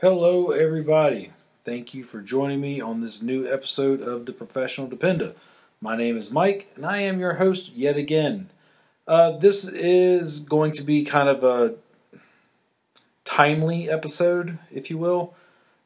[0.00, 1.30] Hello, everybody.
[1.62, 5.34] Thank you for joining me on this new episode of The Professional Dependa.
[5.78, 8.48] My name is Mike, and I am your host yet again.
[9.06, 11.74] Uh, this is going to be kind of a
[13.26, 15.34] timely episode, if you will.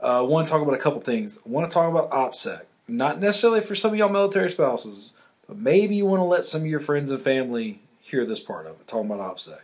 [0.00, 1.40] Uh, I want to talk about a couple things.
[1.44, 2.60] I want to talk about OPSEC.
[2.86, 5.14] Not necessarily for some of y'all military spouses,
[5.48, 8.66] but maybe you want to let some of your friends and family hear this part
[8.66, 9.58] of it, talking about OPSEC.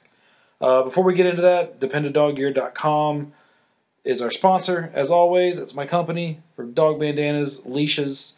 [0.61, 3.33] Uh, before we get into that, dependadoggear.com
[4.05, 4.91] is our sponsor.
[4.95, 8.37] As always, it's my company for dog bandanas, leashes.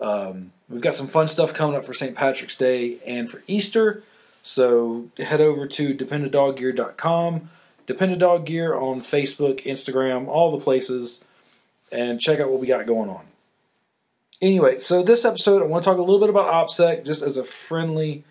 [0.00, 2.14] Um, we've got some fun stuff coming up for St.
[2.14, 4.02] Patrick's Day and for Easter.
[4.42, 7.50] So head over to dependadoggear.com,
[7.86, 11.24] Dependa Gear on Facebook, Instagram, all the places,
[11.90, 13.26] and check out what we got going on.
[14.40, 17.36] Anyway, so this episode, I want to talk a little bit about OPSEC just as
[17.36, 18.22] a friendly,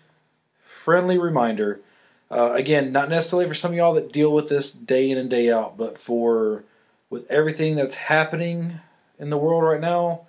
[0.60, 1.80] friendly reminder.
[2.30, 5.30] Uh, again, not necessarily for some of y'all that deal with this day in and
[5.30, 6.64] day out, but for
[7.08, 8.80] with everything that's happening
[9.18, 10.22] in the world right now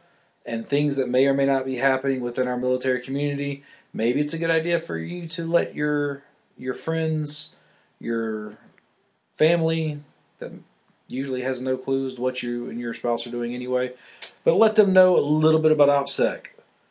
[0.45, 3.63] and things that may or may not be happening within our military community,
[3.93, 6.23] maybe it's a good idea for you to let your
[6.57, 7.55] your friends,
[7.99, 8.57] your
[9.33, 9.99] family
[10.39, 10.51] that
[11.07, 13.93] usually has no clues what you and your spouse are doing anyway,
[14.43, 16.47] but let them know a little bit about OPSEC.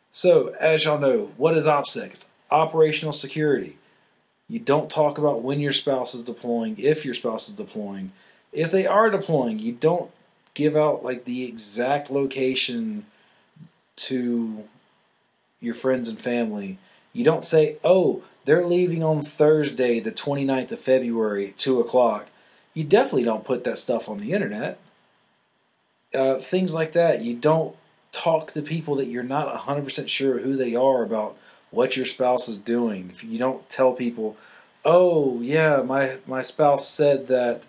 [0.09, 2.05] So, as y'all know, what is OPSEC?
[2.05, 3.77] It's operational security.
[4.49, 8.11] You don't talk about when your spouse is deploying, if your spouse is deploying.
[8.53, 10.09] If they are deploying, you don't
[10.53, 13.05] give out like the exact location
[13.97, 14.63] to
[15.59, 16.77] your friends and family.
[17.13, 22.27] You don't say, oh, they're leaving on Thursday, the 29th of February at 2 o'clock.
[22.73, 24.79] You definitely don't put that stuff on the internet.
[26.13, 27.21] Uh, things like that.
[27.21, 27.75] You don't
[28.11, 31.37] talk to people that you're not 100% sure who they are about
[31.71, 33.09] what your spouse is doing.
[33.11, 34.37] If you don't tell people,
[34.85, 37.63] "Oh, yeah, my my spouse said that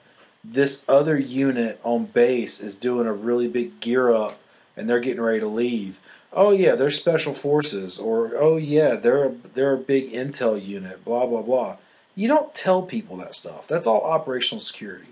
[0.44, 4.38] this other unit on base is doing a really big gear up
[4.76, 6.00] and they're getting ready to leave."
[6.32, 11.26] Oh yeah, they're special forces or oh yeah, they're they're a big intel unit, blah
[11.26, 11.76] blah blah.
[12.14, 13.68] You don't tell people that stuff.
[13.68, 15.08] That's all operational security.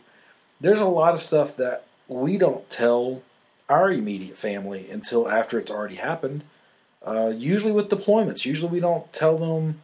[0.61, 3.23] There's a lot of stuff that we don't tell
[3.69, 6.45] our immediate family until after it's already happened
[7.07, 9.81] uh, usually with deployments, usually we don't tell them,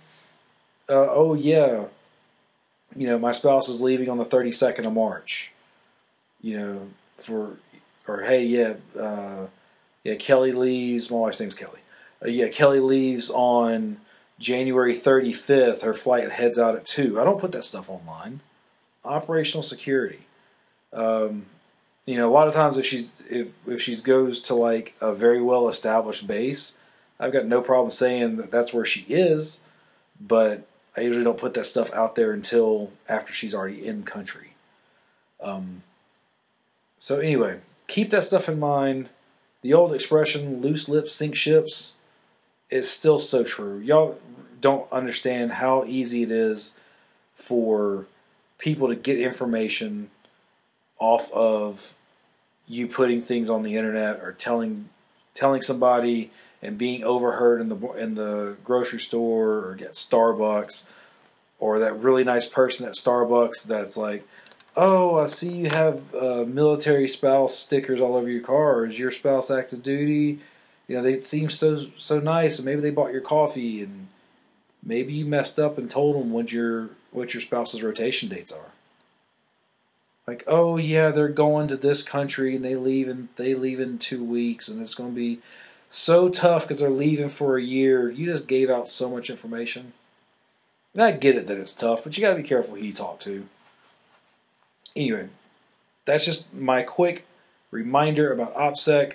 [0.88, 1.84] uh, "Oh yeah,
[2.96, 5.52] you know, my spouse is leaving on the 32nd of March."
[6.40, 7.58] You know, for
[8.08, 9.46] or hey, yeah, uh,
[10.02, 11.10] yeah, Kelly leaves.
[11.10, 11.80] My wife's name's Kelly.
[12.24, 13.98] Uh, yeah, Kelly leaves on
[14.40, 15.82] January 35th.
[15.82, 17.20] Her flight heads out at two.
[17.20, 18.40] I don't put that stuff online.
[19.04, 20.26] Operational security.
[20.92, 21.46] Um,
[22.04, 25.14] you know, a lot of times if she's if if she goes to like a
[25.14, 26.78] very well established base
[27.22, 29.62] I've got no problem saying that that's where she is,
[30.20, 30.66] but
[30.96, 34.54] I usually don't put that stuff out there until after she's already in country.
[35.40, 35.84] Um,
[36.98, 39.08] so anyway, keep that stuff in mind.
[39.62, 41.96] The old expression "loose lips sink ships"
[42.70, 43.78] is still so true.
[43.78, 44.18] Y'all
[44.60, 46.76] don't understand how easy it is
[47.32, 48.06] for
[48.58, 50.10] people to get information
[50.98, 51.94] off of
[52.66, 54.88] you putting things on the internet or telling
[55.34, 60.88] telling somebody and being overheard in the in the grocery store or get Starbucks
[61.58, 64.26] or that really nice person at Starbucks that's like,
[64.76, 68.86] "Oh, I see you have uh, military spouse stickers all over your car.
[68.86, 70.38] Is your spouse active duty?"
[70.88, 74.08] You know, they seem so so nice, and maybe they bought your coffee, and
[74.82, 78.72] maybe you messed up and told them what your what your spouse's rotation dates are.
[80.26, 83.98] Like, oh yeah, they're going to this country and they leave in they leave in
[83.98, 85.40] two weeks, and it's going to be
[85.92, 88.10] so tough because they're leaving for a year.
[88.10, 89.92] You just gave out so much information.
[90.94, 92.92] And I get it that it's tough, but you got to be careful who you
[92.92, 93.46] talk to.
[94.96, 95.28] Anyway,
[96.04, 97.26] that's just my quick
[97.70, 99.14] reminder about OPSEC.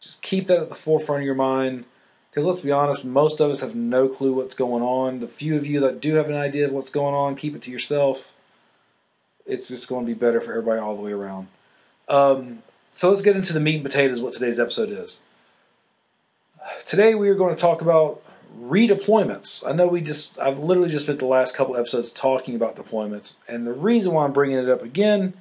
[0.00, 1.84] Just keep that at the forefront of your mind.
[2.30, 5.20] Because let's be honest, most of us have no clue what's going on.
[5.20, 7.62] The few of you that do have an idea of what's going on, keep it
[7.62, 8.32] to yourself.
[9.44, 11.48] It's just going to be better for everybody all the way around.
[12.08, 12.62] Um,
[12.94, 15.24] so let's get into the meat and potatoes, what today's episode is.
[16.86, 18.22] Today we are going to talk about
[18.60, 19.66] redeployments.
[19.68, 23.38] I know we just I've literally just spent the last couple episodes talking about deployments,
[23.48, 25.34] and the reason why I'm bringing it up again,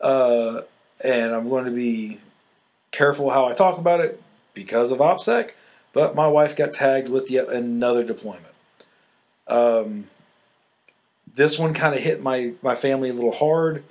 [0.00, 0.62] uh,
[1.02, 2.18] and I'm going to be
[2.92, 4.22] careful how I talk about it
[4.54, 5.50] because of OPSEC,
[5.92, 8.54] but my wife got tagged with yet another deployment.
[9.46, 10.06] Um,
[11.34, 13.84] this one kind of hit my my family a little hard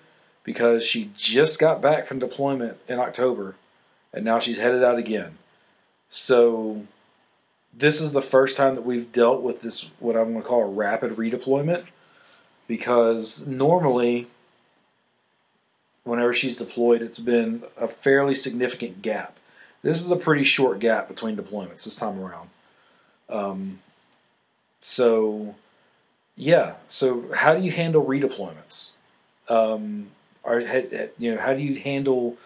[0.44, 3.56] because she just got back from deployment in October,
[4.12, 5.38] and now she's headed out again.
[6.10, 6.86] So
[7.74, 10.64] this is the first time that we've dealt with this what I'm going to call
[10.64, 11.86] a rapid redeployment
[12.68, 14.28] because normally
[16.04, 19.38] whenever she's deployed, it's been a fairly significant gap.
[19.84, 22.50] This is a pretty short gap between deployments this time around.
[23.30, 23.80] Um,
[24.80, 25.56] so,
[26.36, 26.76] yeah.
[26.88, 28.94] So, how do you handle redeployments?
[29.50, 30.08] Um,
[30.44, 32.38] are you know how do you handle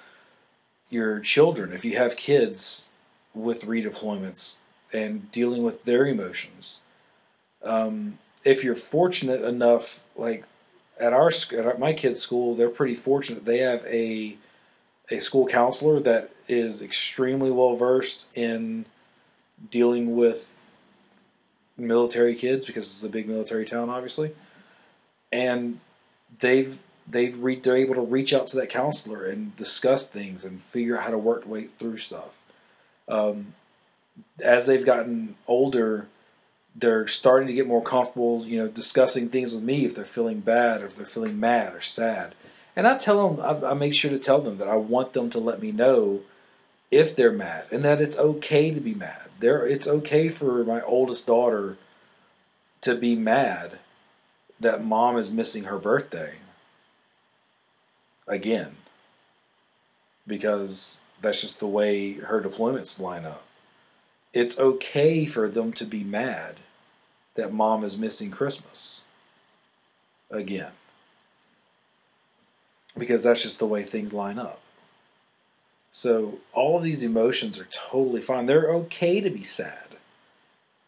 [0.90, 2.90] your children if you have kids
[3.34, 4.58] with redeployments
[4.94, 6.80] and dealing with their emotions?
[7.64, 10.46] Um, if you're fortunate enough, like
[11.00, 13.46] at our at my kids' school, they're pretty fortunate.
[13.46, 14.38] They have a
[15.10, 18.86] a school counselor that is extremely well versed in
[19.70, 20.64] dealing with
[21.78, 24.32] military kids because it's a big military town, obviously,
[25.32, 25.80] and
[26.40, 30.62] they've they've re- they're able to reach out to that counselor and discuss things and
[30.62, 32.40] figure out how to work way through stuff.
[33.12, 33.54] Um,
[34.44, 36.08] as they've gotten older,
[36.76, 40.40] they're starting to get more comfortable, you know, discussing things with me if they're feeling
[40.40, 42.34] bad or if they're feeling mad or sad.
[42.76, 45.30] And I tell them, I, I make sure to tell them that I want them
[45.32, 46.22] to let me know
[46.90, 49.30] if they're mad and that it's okay to be mad.
[49.40, 51.78] There, it's okay for my oldest daughter
[52.82, 53.80] to be mad
[54.60, 56.36] that mom is missing her birthday
[58.28, 58.76] again
[60.26, 63.46] because that's just the way her deployments line up
[64.34, 66.58] it's okay for them to be mad
[67.36, 69.02] that mom is missing Christmas
[70.30, 70.72] again.
[72.98, 74.60] Because that's just the way things line up.
[75.90, 78.46] So all of these emotions are totally fine.
[78.46, 79.88] They're okay to be sad.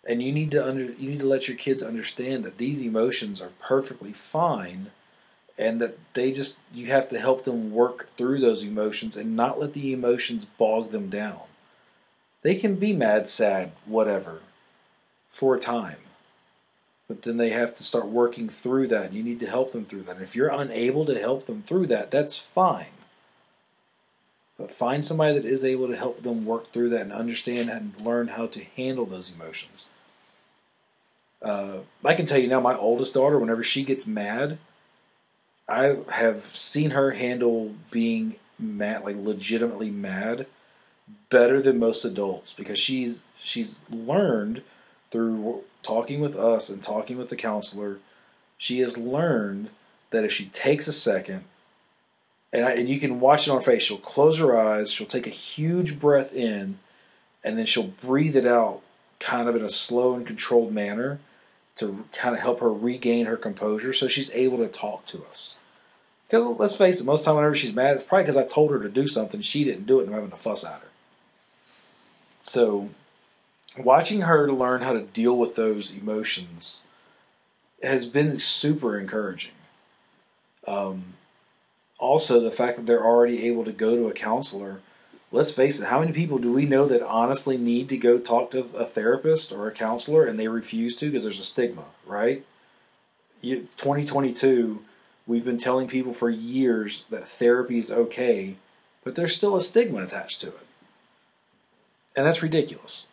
[0.05, 3.41] And you need to under you need to let your kids understand that these emotions
[3.41, 4.91] are perfectly fine
[5.57, 9.59] and that they just you have to help them work through those emotions and not
[9.59, 11.41] let the emotions bog them down.
[12.41, 14.41] They can be mad, sad, whatever,
[15.29, 15.97] for a time.
[17.07, 19.85] But then they have to start working through that, and you need to help them
[19.85, 20.15] through that.
[20.15, 22.87] And if you're unable to help them through that, that's fine.
[24.57, 27.93] But find somebody that is able to help them work through that and understand and
[27.99, 29.87] learn how to handle those emotions.
[31.41, 34.57] Uh, I can tell you now, my oldest daughter, whenever she gets mad,
[35.67, 40.45] I have seen her handle being mad, like legitimately mad,
[41.29, 44.61] better than most adults because she's she's learned
[45.11, 47.99] through talking with us and talking with the counselor.
[48.57, 49.69] She has learned
[50.09, 51.43] that if she takes a second,
[52.51, 55.07] and, I, and you can watch it on her face, she'll close her eyes, she'll
[55.07, 56.79] take a huge breath in,
[57.43, 58.81] and then she'll breathe it out
[59.19, 61.19] kind of in a slow and controlled manner
[61.75, 65.57] to kind of help her regain her composure so she's able to talk to us.
[66.27, 68.79] Because let's face it, most time whenever she's mad, it's probably because I told her
[68.79, 70.89] to do something, she didn't do it, and I'm having to fuss at her.
[72.41, 72.89] So,
[73.77, 76.85] watching her learn how to deal with those emotions
[77.81, 79.53] has been super encouraging.
[80.67, 81.13] Um,
[81.99, 84.81] also, the fact that they're already able to go to a counselor.
[85.33, 88.51] Let's face it, how many people do we know that honestly need to go talk
[88.51, 92.45] to a therapist or a counselor and they refuse to because there's a stigma, right?
[93.41, 94.83] 2022,
[95.25, 98.57] we've been telling people for years that therapy is okay,
[99.03, 100.67] but there's still a stigma attached to it.
[102.15, 103.07] And that's ridiculous.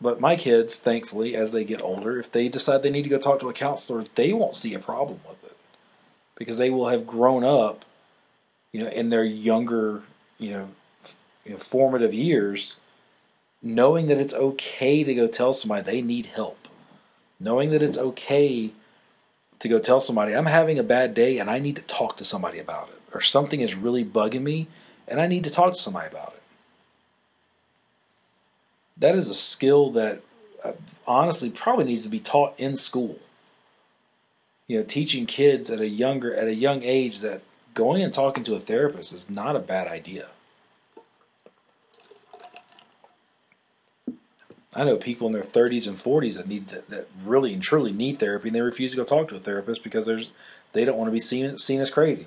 [0.00, 3.18] But my kids, thankfully, as they get older, if they decide they need to go
[3.18, 5.56] talk to a counselor, they won't see a problem with it
[6.36, 7.84] because they will have grown up,
[8.70, 10.04] you know, in their younger,
[10.38, 10.68] you know,
[11.44, 12.76] you know formative years,
[13.62, 16.68] knowing that it's okay to go tell somebody they need help,
[17.40, 18.72] knowing that it's okay
[19.58, 22.24] to go tell somebody I'm having a bad day and I need to talk to
[22.24, 24.68] somebody about it, or something is really bugging me
[25.06, 26.42] and I need to talk to somebody about it
[29.02, 30.22] that is a skill that
[30.64, 30.72] uh,
[31.06, 33.18] honestly probably needs to be taught in school.
[34.68, 37.42] You know, teaching kids at a younger at a young age that
[37.74, 40.28] going and talking to a therapist is not a bad idea.
[44.74, 47.92] I know people in their 30s and 40s that need that, that really and truly
[47.92, 50.30] need therapy, and they refuse to go talk to a therapist because there's
[50.72, 52.26] they don't want to be seen seen as crazy.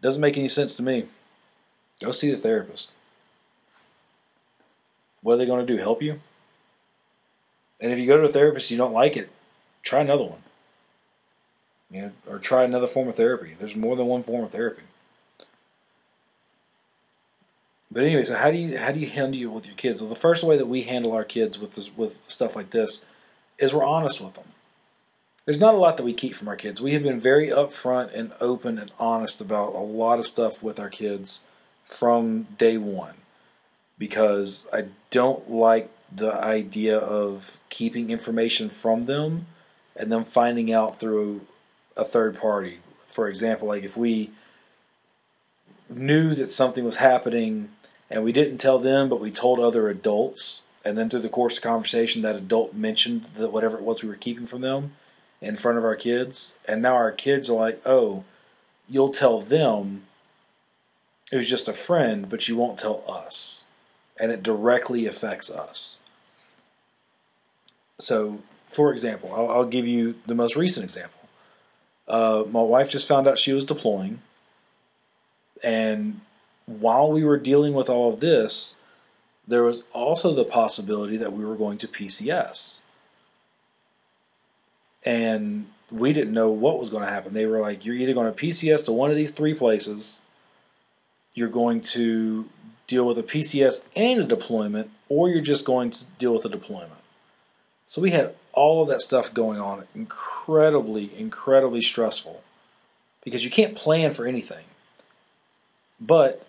[0.00, 1.06] Doesn't make any sense to me.
[2.00, 2.90] Go see the therapist.
[5.22, 5.80] What are they going to do?
[5.80, 6.20] Help you?
[7.80, 9.30] And if you go to a therapist, you don't like it,
[9.82, 10.42] try another one.
[11.90, 13.56] You know, or try another form of therapy.
[13.58, 14.82] There's more than one form of therapy.
[17.90, 20.00] But anyway, so how do you how do you handle it with your kids?
[20.00, 23.06] Well, the first way that we handle our kids with this, with stuff like this
[23.58, 24.44] is we're honest with them.
[25.44, 26.82] There's not a lot that we keep from our kids.
[26.82, 30.78] We have been very upfront and open and honest about a lot of stuff with
[30.78, 31.44] our kids
[31.84, 33.14] from day one
[33.98, 39.46] because I don't like the idea of keeping information from them
[39.96, 41.46] and then finding out through
[41.96, 42.80] a third party.
[43.06, 44.30] for example, like if we
[45.88, 47.70] knew that something was happening
[48.10, 51.58] and we didn't tell them, but we told other adults, and then through the course
[51.58, 54.92] of conversation, that adult mentioned that whatever it was we were keeping from them
[55.40, 58.24] in front of our kids, and now our kids are like, "Oh,
[58.88, 60.04] you'll tell them
[61.30, 63.64] it was just a friend, but you won't tell us,"
[64.18, 65.98] and it directly affects us.
[68.00, 71.28] So, for example, I'll, I'll give you the most recent example.
[72.06, 74.22] Uh, my wife just found out she was deploying,
[75.62, 76.20] and
[76.66, 78.76] while we were dealing with all of this,
[79.46, 82.80] there was also the possibility that we were going to PCS.
[85.04, 87.32] And we didn't know what was going to happen.
[87.32, 90.20] They were like, you're either going to PCS to one of these three places,
[91.32, 92.48] you're going to
[92.86, 96.48] deal with a PCS and a deployment, or you're just going to deal with a
[96.50, 96.92] deployment.
[97.86, 102.42] So we had all of that stuff going on, incredibly, incredibly stressful
[103.24, 104.64] because you can't plan for anything.
[106.00, 106.46] But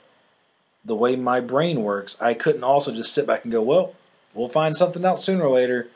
[0.85, 3.95] the way my brain works, I couldn't also just sit back and go, well,
[4.33, 5.89] we'll find something out sooner or later.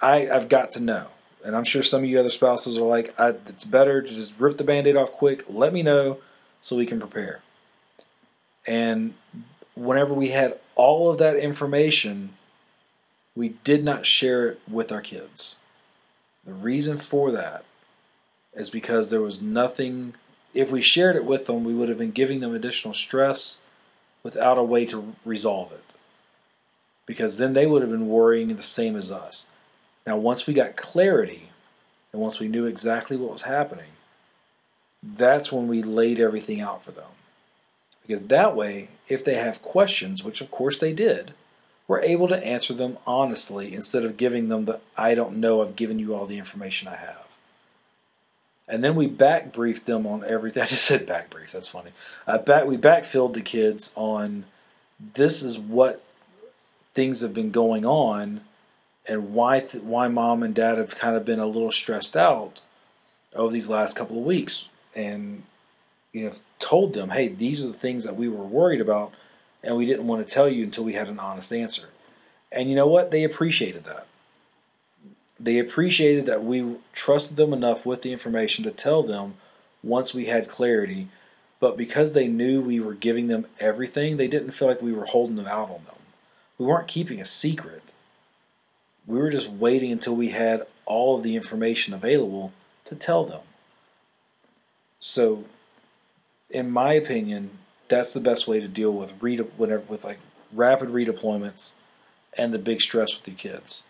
[0.00, 1.08] I, I've got to know.
[1.44, 4.56] And I'm sure some of you other spouses are like, it's better to just rip
[4.56, 6.18] the band aid off quick, let me know
[6.60, 7.40] so we can prepare.
[8.66, 9.14] And
[9.74, 12.30] whenever we had all of that information,
[13.36, 15.58] we did not share it with our kids.
[16.44, 17.64] The reason for that
[18.52, 20.14] is because there was nothing,
[20.58, 23.60] if we shared it with them, we would have been giving them additional stress
[24.24, 25.94] without a way to resolve it.
[27.06, 29.48] Because then they would have been worrying the same as us.
[30.04, 31.50] Now, once we got clarity
[32.12, 33.92] and once we knew exactly what was happening,
[35.00, 37.12] that's when we laid everything out for them.
[38.04, 41.34] Because that way, if they have questions, which of course they did,
[41.86, 45.76] we're able to answer them honestly instead of giving them the I don't know, I've
[45.76, 47.27] given you all the information I have.
[48.68, 50.62] And then we back briefed them on everything.
[50.64, 51.52] I just said back brief.
[51.52, 51.90] That's funny.
[52.26, 54.44] Uh, back we backfilled the kids on
[55.14, 56.02] this is what
[56.94, 58.40] things have been going on,
[59.06, 62.60] and why th- why mom and dad have kind of been a little stressed out
[63.34, 65.44] over these last couple of weeks, and
[66.12, 69.12] you know told them, hey, these are the things that we were worried about,
[69.62, 71.88] and we didn't want to tell you until we had an honest answer.
[72.50, 73.10] And you know what?
[73.10, 74.08] They appreciated that
[75.40, 79.34] they appreciated that we trusted them enough with the information to tell them
[79.82, 81.08] once we had clarity.
[81.60, 85.06] But because they knew we were giving them everything, they didn't feel like we were
[85.06, 85.96] holding them out on them.
[86.56, 87.92] We weren't keeping a secret.
[89.06, 92.52] We were just waiting until we had all of the information available
[92.84, 93.40] to tell them.
[95.00, 95.44] So,
[96.50, 97.50] in my opinion,
[97.86, 100.18] that's the best way to deal with re- whenever with like
[100.52, 101.74] rapid redeployments
[102.36, 103.87] and the big stress with your kids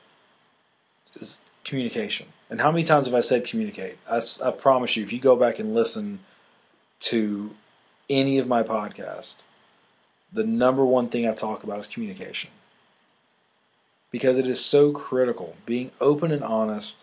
[1.17, 2.29] is communication.
[2.51, 3.99] And how many times have I said communicate?
[4.11, 6.21] I, I promise you, if you go back and listen
[7.01, 7.55] to
[8.09, 9.43] any of my podcasts,
[10.33, 12.51] the number one thing I talk about is communication.
[14.11, 15.57] Because it is so critical.
[15.67, 17.03] Being open and honest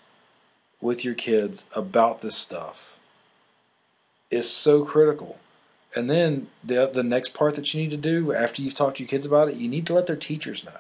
[0.82, 3.00] with your kids about this stuff
[4.32, 5.38] is so critical.
[5.96, 9.04] And then the the next part that you need to do after you've talked to
[9.04, 10.72] your kids about it, you need to let their teachers know.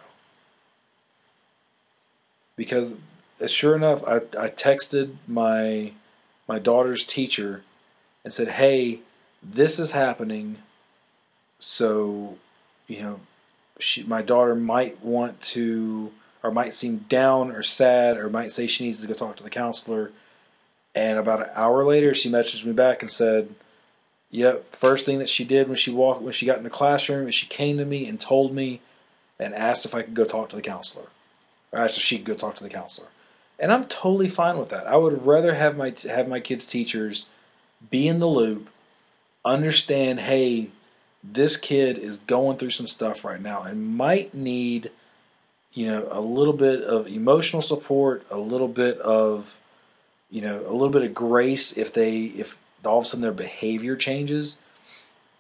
[2.55, 2.96] Because
[3.41, 5.91] Uh, sure enough, I, I texted my
[6.47, 7.63] my daughter's teacher
[8.23, 8.99] and said, "Hey,
[9.43, 10.57] this is happening.
[11.59, 12.37] So,
[12.87, 13.19] you know,
[13.79, 16.11] she, my daughter might want to,
[16.43, 19.43] or might seem down or sad, or might say she needs to go talk to
[19.43, 20.11] the counselor."
[20.93, 23.53] And about an hour later, she messaged me back and said,
[24.31, 27.27] "Yep, first thing that she did when she walked when she got in the classroom
[27.27, 28.79] is she came to me and told me
[29.37, 31.07] and asked if I could go talk to the counselor,
[31.73, 33.09] or asked if she could go talk to the counselor."
[33.59, 34.88] And I'm totally fine with that.
[34.88, 37.27] I would rather have my have my kids' teachers
[37.89, 38.69] be in the loop,
[39.43, 40.69] understand, hey,
[41.24, 44.91] this kid is going through some stuff right now and might need,
[45.74, 49.59] you know, a little bit of emotional support, a little bit of,
[50.29, 53.31] you know, a little bit of grace if they if all of a sudden their
[53.31, 54.62] behavior changes.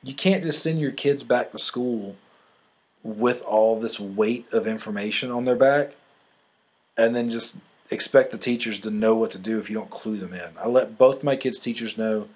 [0.03, 2.15] You can't just send your kids back to school
[3.03, 5.93] with all this weight of information on their back
[6.97, 10.17] and then just expect the teachers to know what to do if you don't clue
[10.17, 10.49] them in.
[10.59, 12.27] I let both my kids' teachers know,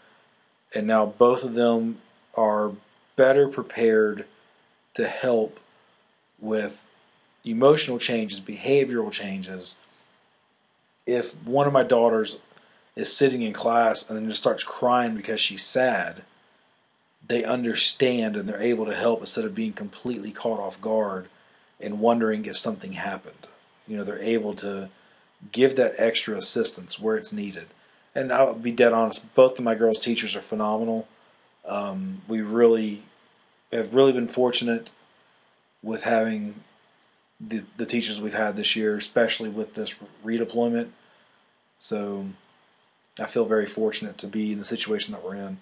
[0.73, 1.99] and now both of them
[2.35, 2.71] are
[3.15, 4.25] better prepared
[4.93, 5.59] to help
[6.39, 6.85] with
[7.43, 9.77] emotional changes, behavioral changes.
[11.05, 12.39] If one of my daughters
[12.95, 16.23] is sitting in class and then just starts crying because she's sad,
[17.25, 21.27] they understand and they're able to help instead of being completely caught off guard
[21.79, 23.47] and wondering if something happened.
[23.87, 24.89] You know, they're able to
[25.51, 27.67] give that extra assistance where it's needed.
[28.15, 31.07] and I'll be dead honest, both of my girls' teachers are phenomenal.
[31.65, 33.03] Um, we really
[33.71, 34.91] have really been fortunate
[35.83, 36.55] with having
[37.39, 39.93] the, the teachers we've had this year, especially with this
[40.25, 40.89] redeployment.
[41.77, 42.25] So
[43.19, 45.57] I feel very fortunate to be in the situation that we're in.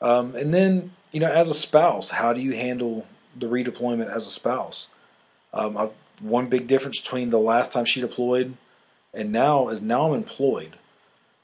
[0.00, 3.06] Um, and then, you know, as a spouse, how do you handle
[3.36, 4.90] the redeployment as a spouse?
[5.52, 5.90] Um, I,
[6.20, 8.56] one big difference between the last time she deployed
[9.14, 10.76] and now is now I'm employed.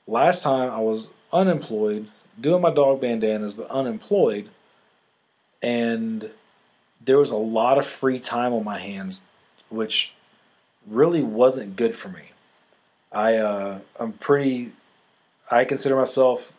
[0.07, 2.09] Last time I was unemployed,
[2.41, 4.49] doing my dog bandanas, but unemployed,
[5.63, 6.31] and
[7.05, 9.27] there was a lot of free time on my hands,
[9.69, 10.13] which
[10.87, 12.33] really wasn't good for me.
[13.13, 14.73] I uh, I'm pretty.
[15.51, 16.53] I consider myself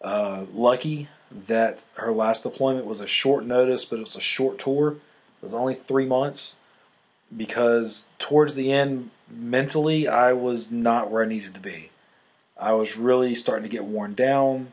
[0.00, 1.08] uh, lucky
[1.46, 4.92] that her last deployment was a short notice, but it was a short tour.
[4.92, 6.58] It was only three months
[7.36, 11.90] because towards the end, mentally, I was not where I needed to be.
[12.58, 14.72] I was really starting to get worn down.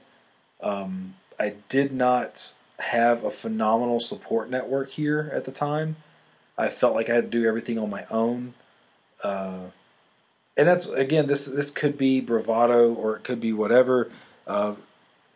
[0.62, 5.98] Um, I did not have a phenomenal support network here at the time.
[6.58, 8.54] I felt like I had to do everything on my own.
[9.24, 9.68] Uh,
[10.58, 14.12] and that's again, this this could be bravado or it could be whatever.
[14.46, 14.75] Uh,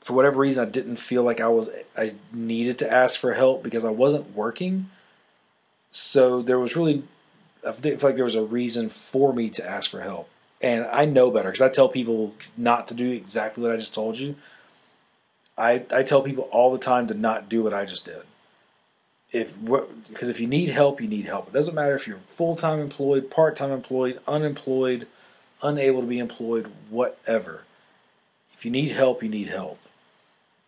[0.01, 3.63] for whatever reason, I didn't feel like I was I needed to ask for help
[3.63, 4.89] because I wasn't working.
[5.93, 7.03] So there was really
[7.65, 10.27] I feel like there was a reason for me to ask for help,
[10.59, 13.93] and I know better because I tell people not to do exactly what I just
[13.93, 14.35] told you.
[15.55, 18.23] I I tell people all the time to not do what I just did.
[19.31, 21.47] If because if you need help, you need help.
[21.47, 25.07] It doesn't matter if you're full time employed, part time employed, unemployed,
[25.61, 27.65] unable to be employed, whatever.
[28.55, 29.79] If you need help, you need help.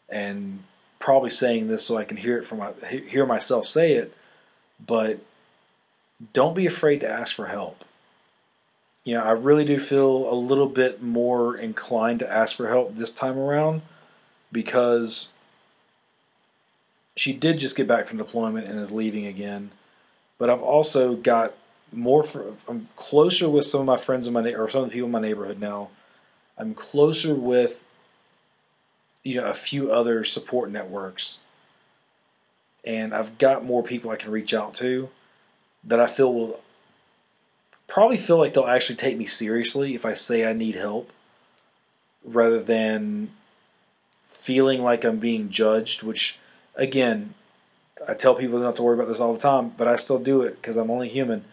[0.07, 0.63] And
[0.99, 4.13] probably saying this so I can hear it from my, hear myself say it,
[4.83, 5.19] but
[6.33, 7.83] don't be afraid to ask for help.
[9.03, 12.95] You know, I really do feel a little bit more inclined to ask for help
[12.95, 13.83] this time around
[14.51, 15.29] because
[17.15, 19.71] she did just get back from deployment and is leaving again.
[20.37, 21.53] But I've also got
[21.91, 22.23] more.
[22.23, 25.05] For, I'm closer with some of my friends in my or some of the people
[25.05, 25.89] in my neighborhood now.
[26.57, 27.85] I'm closer with
[29.23, 31.39] you know a few other support networks,
[32.85, 35.09] and I've got more people I can reach out to
[35.83, 36.59] that I feel will
[37.87, 41.11] probably feel like they'll actually take me seriously if I say I need help
[42.23, 43.29] rather than
[44.23, 46.39] feeling like I'm being judged, which
[46.75, 47.33] again,
[48.07, 50.41] I tell people not to worry about this all the time, but I still do
[50.41, 51.45] it because I'm only human.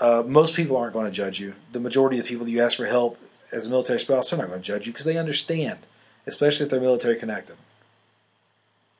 [0.00, 1.54] Uh, most people aren't going to judge you.
[1.72, 3.18] The majority of the people that you ask for help
[3.50, 5.80] as a military spouse, they're not going to judge you because they understand,
[6.26, 7.56] especially if they're military connected.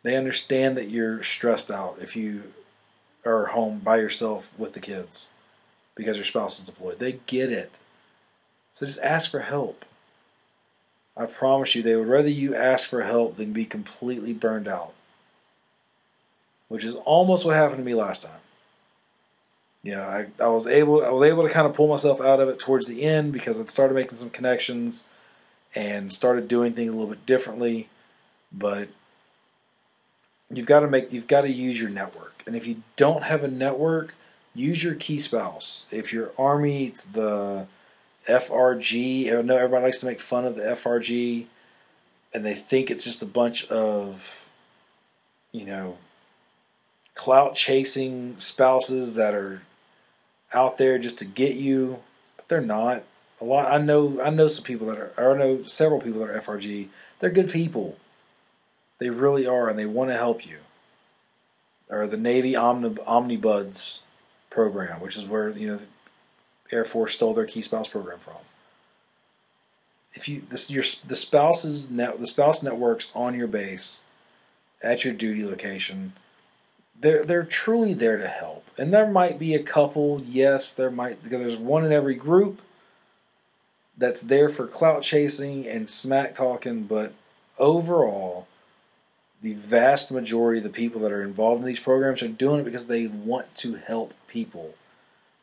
[0.02, 2.52] They understand that you're stressed out if you
[3.24, 5.30] are home by yourself with the kids
[5.94, 6.98] because your spouse is deployed.
[6.98, 7.78] They get it.
[8.72, 9.84] So just ask for help.
[11.16, 14.94] I promise you, they would rather you ask for help than be completely burned out.
[16.68, 18.40] Which is almost what happened to me last time.
[19.82, 22.40] You know, I, I was able I was able to kind of pull myself out
[22.40, 25.08] of it towards the end because I'd started making some connections
[25.74, 27.88] and started doing things a little bit differently.
[28.52, 28.88] But
[30.56, 32.42] you've got to make you've got to use your network.
[32.46, 34.14] And if you don't have a network,
[34.54, 35.86] use your key spouse.
[35.90, 37.66] If you're army, it's the
[38.28, 39.36] FRG.
[39.36, 41.46] I know everybody likes to make fun of the FRG,
[42.32, 44.50] and they think it's just a bunch of,
[45.50, 45.98] you know,
[47.14, 49.62] clout chasing spouses that are
[50.52, 52.00] out there just to get you,
[52.36, 53.04] but they're not.
[53.40, 53.72] A lot.
[53.72, 54.20] I know.
[54.22, 55.12] I know some people that are.
[55.34, 56.88] I know several people that are FRG.
[57.18, 57.96] They're good people.
[58.98, 60.58] They really are, and they want to help you.
[61.88, 64.02] Or the Navy Omni, Ombuds
[64.48, 65.86] program, which is where you know the
[66.70, 68.36] Air Force stole their key spouse program from.
[70.14, 74.04] If you this your the spouse's net the spouse networks on your base
[74.82, 76.12] at your duty location,
[76.98, 78.70] they're they're truly there to help.
[78.78, 82.60] And there might be a couple, yes, there might because there's one in every group
[83.98, 87.12] that's there for clout chasing and smack talking, but
[87.58, 88.46] overall
[89.42, 92.64] the vast majority of the people that are involved in these programs are doing it
[92.64, 94.74] because they want to help people.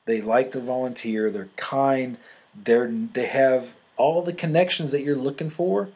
[0.06, 2.18] They like to volunteer, they're kind,
[2.56, 5.90] they're they have all the connections that you're looking for.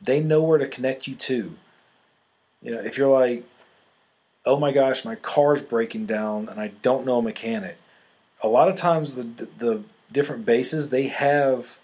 [0.00, 1.56] They know where to connect you to.
[2.62, 3.44] You know, if you're like,
[4.46, 7.76] "Oh my gosh, my car's breaking down and I don't know a mechanic."
[8.42, 9.24] A lot of times the
[9.58, 11.78] the different bases they have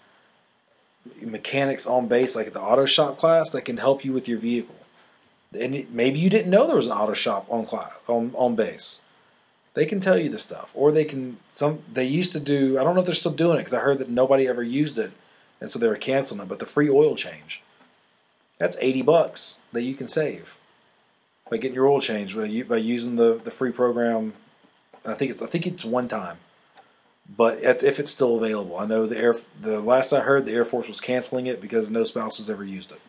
[1.21, 4.39] mechanics on base like at the auto shop class that can help you with your
[4.39, 4.75] vehicle
[5.55, 7.65] and maybe you didn't know there was an auto shop on
[8.07, 9.01] on on base.
[9.73, 11.79] They can tell you the stuff, or they can some.
[11.91, 12.79] They used to do.
[12.79, 14.97] I don't know if they're still doing it because I heard that nobody ever used
[14.97, 15.11] it
[15.59, 16.47] and so they were canceling it.
[16.47, 17.61] But the free oil change,
[18.57, 20.57] that's eighty bucks that you can save
[21.49, 24.33] by getting your oil changed by, by using the, the free program.
[25.05, 26.37] I think it's I think it's one time,
[27.35, 28.77] but it's, if it's still available.
[28.77, 31.89] I know the air the last I heard the Air Force was canceling it because
[31.89, 33.01] no spouses ever used it.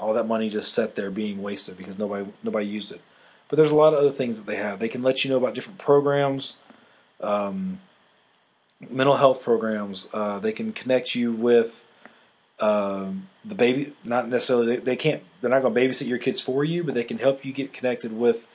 [0.00, 3.00] All that money just sat there being wasted because nobody nobody used it.
[3.48, 4.78] But there's a lot of other things that they have.
[4.78, 6.58] They can let you know about different programs,
[7.20, 7.80] um,
[8.88, 10.08] mental health programs.
[10.12, 11.84] Uh, they can connect you with
[12.60, 13.92] um, the baby.
[14.04, 15.22] Not necessarily they, they can't.
[15.40, 17.72] They're not going to babysit your kids for you, but they can help you get
[17.74, 18.48] connected with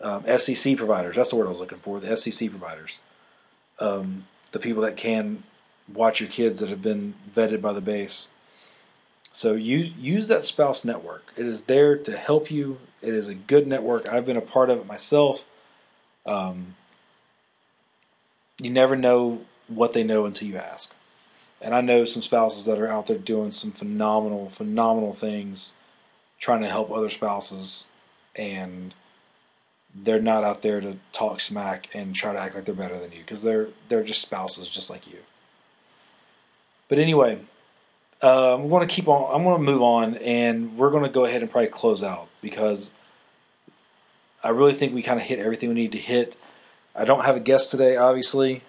[0.00, 1.16] um, FCC providers.
[1.16, 2.00] That's the word I was looking for.
[2.00, 2.98] The FCC providers,
[3.78, 5.42] um, the people that can
[5.92, 8.28] watch your kids that have been vetted by the base.
[9.32, 11.32] So you use that spouse network.
[11.36, 12.78] It is there to help you.
[13.00, 14.08] It is a good network.
[14.08, 15.46] I've been a part of it myself.
[16.26, 16.74] Um,
[18.60, 20.94] you never know what they know until you ask.
[21.60, 25.72] And I know some spouses that are out there doing some phenomenal, phenomenal things,
[26.38, 27.86] trying to help other spouses,
[28.34, 28.94] and
[29.94, 33.12] they're not out there to talk smack and try to act like they're better than
[33.12, 35.18] you because they're they're just spouses just like you.
[36.88, 37.40] But anyway,
[38.22, 39.34] uh, I'm going to keep on.
[39.34, 42.28] I'm going to move on, and we're going to go ahead and probably close out
[42.42, 42.92] because
[44.42, 46.36] I really think we kind of hit everything we need to hit.
[46.94, 48.62] I don't have a guest today, obviously,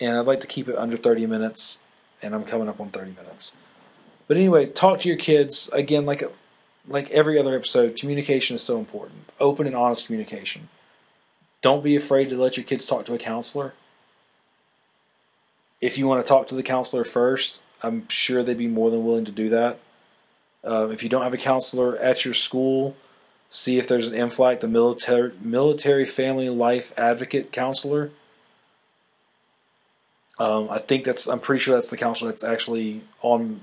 [0.00, 1.80] and I'd like to keep it under 30 minutes,
[2.20, 3.56] and I'm coming up on 30 minutes.
[4.28, 6.24] But anyway, talk to your kids again, like
[6.88, 7.96] like every other episode.
[7.96, 9.30] Communication is so important.
[9.38, 10.68] Open and honest communication.
[11.60, 13.74] Don't be afraid to let your kids talk to a counselor.
[15.80, 19.04] If you want to talk to the counselor first, I'm sure they'd be more than
[19.04, 19.78] willing to do that.
[20.64, 22.96] Uh, if you don't have a counselor at your school,
[23.50, 28.10] see if there's an MFLAC, the military military family life advocate counselor.
[30.38, 31.26] Um, I think that's.
[31.26, 33.62] I'm pretty sure that's the counselor that's actually on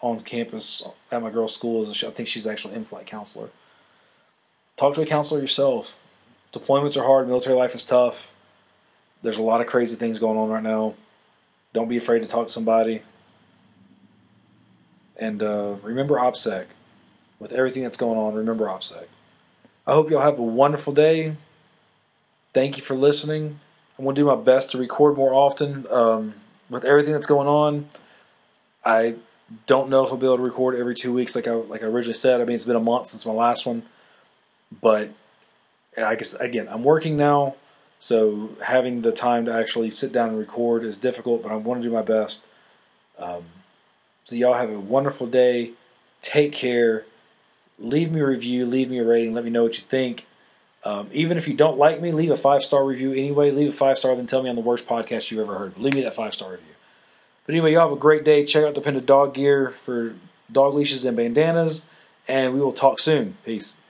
[0.00, 1.82] on campus at my girl's school.
[1.82, 3.48] Is I think she's actually an MFLAC counselor.
[4.76, 6.02] Talk to a counselor yourself.
[6.52, 7.26] Deployments are hard.
[7.26, 8.32] Military life is tough.
[9.22, 10.94] There's a lot of crazy things going on right now.
[11.72, 13.02] Don't be afraid to talk to somebody.
[15.16, 16.66] And uh, remember OPSEC.
[17.40, 19.06] With everything that's going on, remember OPSEC.
[19.86, 21.36] I hope y'all have a wonderful day.
[22.54, 23.60] Thank you for listening.
[23.98, 25.86] I'm going to do my best to record more often.
[25.90, 26.34] Um,
[26.70, 27.88] with everything that's going on,
[28.84, 29.16] I
[29.66, 31.86] don't know if I'll be able to record every two weeks like I like I
[31.86, 32.40] originally said.
[32.40, 33.82] I mean, it's been a month since my last one,
[34.80, 35.10] but
[35.96, 37.56] I guess again I'm working now,
[37.98, 41.42] so having the time to actually sit down and record is difficult.
[41.42, 42.46] But I want to do my best.
[43.18, 43.44] Um,
[44.24, 45.72] so y'all have a wonderful day.
[46.22, 47.04] Take care.
[47.78, 48.66] Leave me a review.
[48.66, 49.34] Leave me a rating.
[49.34, 50.26] Let me know what you think.
[50.84, 53.50] Um, even if you don't like me, leave a five star review anyway.
[53.50, 55.78] Leave a five star, then tell me on the worst podcast you've ever heard.
[55.78, 56.74] Leave me that five star review.
[57.46, 58.44] But anyway, y'all have a great day.
[58.44, 60.14] Check out the Dependa Dog Gear for
[60.50, 61.88] dog leashes and bandanas,
[62.26, 63.36] and we will talk soon.
[63.44, 63.80] Peace.